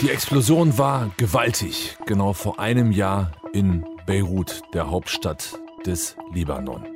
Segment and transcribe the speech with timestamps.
[0.00, 6.86] Die Explosion war gewaltig, genau vor einem Jahr in Beirut, der Hauptstadt des Libanon.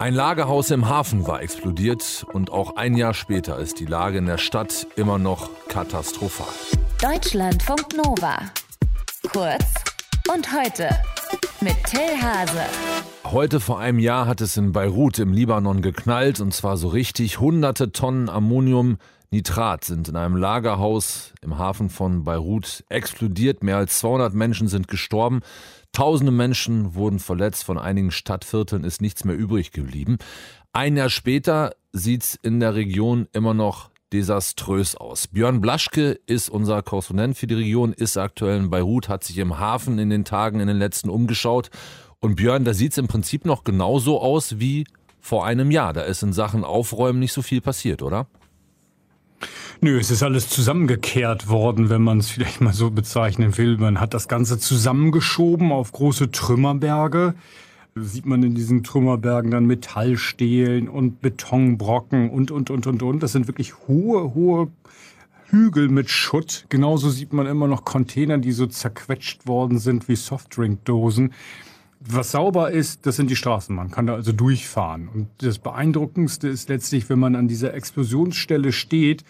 [0.00, 4.26] Ein Lagerhaus im Hafen war explodiert und auch ein Jahr später ist die Lage in
[4.26, 6.52] der Stadt immer noch katastrophal.
[7.00, 8.38] Deutschlandfunk Nova.
[9.32, 9.66] Kurz
[10.32, 10.88] und heute
[11.60, 12.64] mit Till Hase.
[13.32, 17.40] Heute vor einem Jahr hat es in Beirut im Libanon geknallt und zwar so richtig.
[17.40, 23.64] Hunderte Tonnen Ammoniumnitrat sind in einem Lagerhaus im Hafen von Beirut explodiert.
[23.64, 25.40] Mehr als 200 Menschen sind gestorben.
[25.92, 27.64] Tausende Menschen wurden verletzt.
[27.64, 30.18] Von einigen Stadtvierteln ist nichts mehr übrig geblieben.
[30.74, 35.26] Ein Jahr später sieht es in der Region immer noch desaströs aus.
[35.26, 39.58] Björn Blaschke ist unser Korrespondent für die Region, ist aktuell in Beirut, hat sich im
[39.58, 41.70] Hafen in den Tagen in den letzten umgeschaut.
[42.22, 44.86] Und Björn, da sieht es im Prinzip noch genauso aus wie
[45.20, 45.92] vor einem Jahr.
[45.92, 48.28] Da ist in Sachen Aufräumen nicht so viel passiert, oder?
[49.80, 53.76] Nö, es ist alles zusammengekehrt worden, wenn man es vielleicht mal so bezeichnen will.
[53.76, 57.34] Man hat das Ganze zusammengeschoben auf große Trümmerberge
[57.94, 63.22] sieht man in diesen Trümmerbergen dann Metallstelen und Betonbrocken und, und, und, und, und.
[63.22, 64.68] Das sind wirklich hohe, hohe
[65.50, 66.64] Hügel mit Schutt.
[66.70, 71.34] Genauso sieht man immer noch Container, die so zerquetscht worden sind wie Softdrinkdosen.
[72.08, 73.74] Was sauber ist, das sind die Straßen.
[73.74, 75.08] Man kann da also durchfahren.
[75.08, 79.24] Und das Beeindruckendste ist letztlich, wenn man an dieser Explosionsstelle steht,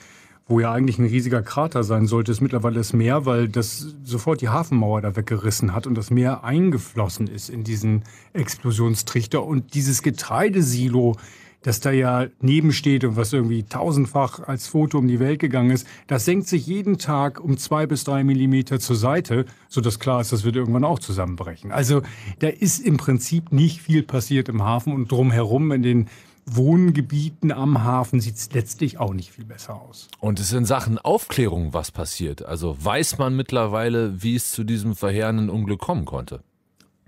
[0.47, 4.41] wo ja eigentlich ein riesiger Krater sein sollte, ist mittlerweile das Meer, weil das sofort
[4.41, 9.45] die Hafenmauer da weggerissen hat und das Meer eingeflossen ist in diesen Explosionstrichter.
[9.45, 11.17] Und dieses Getreidesilo,
[11.63, 15.87] das da ja nebensteht und was irgendwie tausendfach als Foto um die Welt gegangen ist,
[16.07, 20.21] das senkt sich jeden Tag um zwei bis drei Millimeter zur Seite, so dass klar
[20.21, 21.73] ist, das wird irgendwann auch zusammenbrechen.
[21.73, 22.03] Also
[22.41, 26.09] da ist im Prinzip nicht viel passiert im Hafen und drumherum in den
[26.45, 30.09] Wohngebieten am Hafen sieht es letztlich auch nicht viel besser aus.
[30.19, 32.45] Und es ist in Sachen Aufklärung was passiert.
[32.45, 36.43] Also weiß man mittlerweile, wie es zu diesem verheerenden Unglück kommen konnte?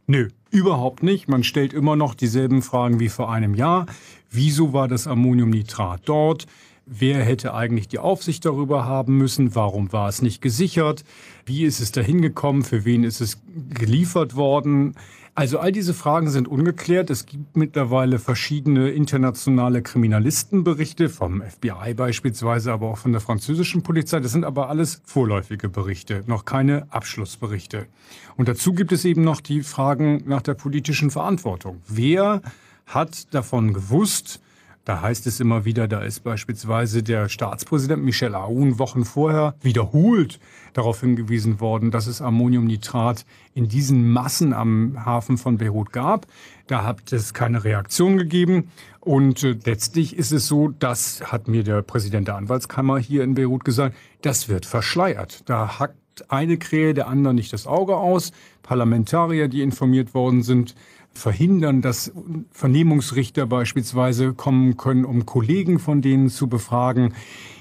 [0.06, 1.28] Nö, überhaupt nicht.
[1.28, 3.86] Man stellt immer noch dieselben Fragen wie vor einem Jahr.
[4.30, 6.46] Wieso war das Ammoniumnitrat dort?
[6.86, 9.54] Wer hätte eigentlich die Aufsicht darüber haben müssen?
[9.54, 11.04] Warum war es nicht gesichert?
[11.44, 12.62] Wie ist es dahin gekommen?
[12.62, 14.94] Für wen ist es geliefert worden?
[15.36, 17.10] Also all diese Fragen sind ungeklärt.
[17.10, 24.20] Es gibt mittlerweile verschiedene internationale Kriminalistenberichte vom FBI beispielsweise, aber auch von der französischen Polizei.
[24.20, 27.86] Das sind aber alles vorläufige Berichte, noch keine Abschlussberichte.
[28.36, 31.82] Und dazu gibt es eben noch die Fragen nach der politischen Verantwortung.
[31.88, 32.40] Wer
[32.86, 34.40] hat davon gewusst,
[34.84, 40.38] da heißt es immer wieder, da ist beispielsweise der Staatspräsident Michel Aoun Wochen vorher wiederholt
[40.74, 43.24] darauf hingewiesen worden, dass es Ammoniumnitrat
[43.54, 46.26] in diesen Massen am Hafen von Beirut gab.
[46.66, 48.70] Da hat es keine Reaktion gegeben.
[49.00, 53.34] Und äh, letztlich ist es so, das hat mir der Präsident der Anwaltskammer hier in
[53.34, 55.48] Beirut gesagt, das wird verschleiert.
[55.48, 55.96] Da hackt
[56.28, 58.32] eine Krähe der anderen nicht das Auge aus.
[58.62, 60.74] Parlamentarier, die informiert worden sind,
[61.18, 62.12] verhindern, dass
[62.50, 67.14] Vernehmungsrichter beispielsweise kommen können, um Kollegen von denen zu befragen.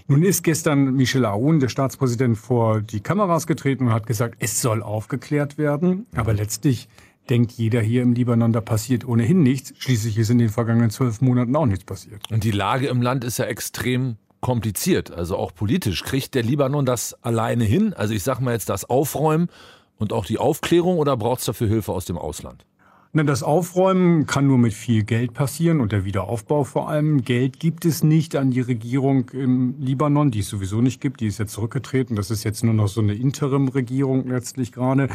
[0.08, 4.62] Nun ist gestern Michel Aoun, der Staatspräsident, vor die Kameras getreten und hat gesagt, es
[4.62, 6.08] soll aufgeklärt werden.
[6.16, 6.90] Aber letztlich
[7.30, 9.74] denkt jeder hier im Libanon, da passiert ohnehin nichts.
[9.78, 12.30] Schließlich ist in den vergangenen zwölf Monaten auch nichts passiert.
[12.31, 16.03] Und die Lage im Land ist ja extrem kompliziert, also auch politisch.
[16.03, 17.94] Kriegt der Libanon das alleine hin?
[17.94, 19.47] Also ich sage mal jetzt das Aufräumen
[19.97, 22.66] und auch die Aufklärung oder braucht es dafür Hilfe aus dem Ausland?
[23.16, 27.24] Das Aufräumen kann nur mit viel Geld passieren und der Wiederaufbau vor allem.
[27.24, 31.19] Geld gibt es nicht an die Regierung im Libanon, die es sowieso nicht gibt.
[31.19, 32.16] Die ist jetzt zurückgetreten.
[32.16, 35.09] Das ist jetzt nur noch so eine Interim-Regierung letztlich gerade.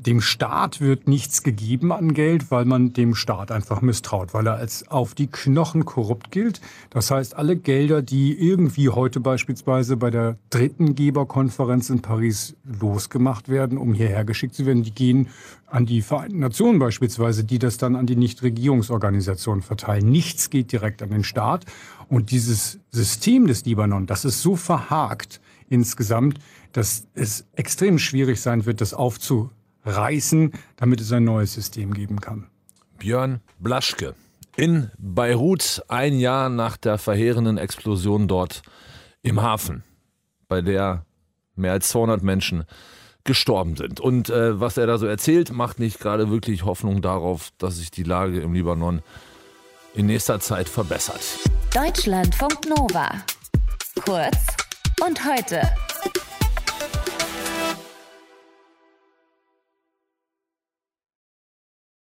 [0.00, 4.54] Dem Staat wird nichts gegeben an Geld, weil man dem Staat einfach misstraut, weil er
[4.54, 6.60] als auf die Knochen korrupt gilt.
[6.90, 13.48] Das heißt, alle Gelder, die irgendwie heute beispielsweise bei der dritten Geberkonferenz in Paris losgemacht
[13.48, 15.30] werden, um hierher geschickt zu werden, die gehen
[15.66, 20.08] an die Vereinten Nationen beispielsweise, die das dann an die Nichtregierungsorganisationen verteilen.
[20.08, 21.66] Nichts geht direkt an den Staat.
[22.08, 26.38] Und dieses System des Libanon, das ist so verhakt insgesamt,
[26.72, 29.50] dass es extrem schwierig sein wird, das aufzu
[29.88, 32.46] reißen, damit es ein neues System geben kann.
[32.98, 34.14] Björn Blaschke
[34.56, 38.62] in Beirut, ein Jahr nach der verheerenden Explosion dort
[39.22, 39.84] im Hafen,
[40.48, 41.06] bei der
[41.54, 42.64] mehr als 200 Menschen
[43.22, 44.00] gestorben sind.
[44.00, 47.92] Und äh, was er da so erzählt, macht nicht gerade wirklich Hoffnung darauf, dass sich
[47.92, 49.02] die Lage im Libanon
[49.94, 51.20] in nächster Zeit verbessert.
[51.72, 53.10] Deutschlandfunk Nova.
[54.04, 54.38] Kurz
[55.06, 55.60] und heute.